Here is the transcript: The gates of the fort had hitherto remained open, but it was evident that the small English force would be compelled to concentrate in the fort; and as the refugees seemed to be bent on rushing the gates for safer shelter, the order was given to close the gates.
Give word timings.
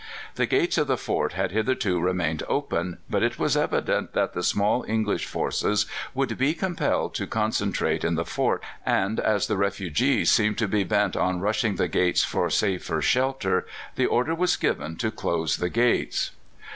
The 0.33 0.47
gates 0.47 0.79
of 0.79 0.87
the 0.87 0.97
fort 0.97 1.33
had 1.33 1.51
hitherto 1.51 1.99
remained 1.99 2.41
open, 2.47 2.97
but 3.07 3.21
it 3.21 3.37
was 3.37 3.55
evident 3.55 4.13
that 4.13 4.33
the 4.33 4.41
small 4.41 4.83
English 4.87 5.27
force 5.27 5.63
would 6.15 6.39
be 6.39 6.55
compelled 6.55 7.13
to 7.13 7.27
concentrate 7.27 8.03
in 8.03 8.15
the 8.15 8.25
fort; 8.25 8.63
and 8.83 9.19
as 9.19 9.45
the 9.45 9.57
refugees 9.57 10.31
seemed 10.31 10.57
to 10.57 10.67
be 10.67 10.83
bent 10.83 11.15
on 11.15 11.39
rushing 11.39 11.75
the 11.75 11.87
gates 11.87 12.23
for 12.23 12.49
safer 12.49 12.99
shelter, 12.99 13.67
the 13.95 14.07
order 14.07 14.33
was 14.33 14.57
given 14.57 14.95
to 14.95 15.11
close 15.11 15.57
the 15.57 15.69
gates. 15.69 16.31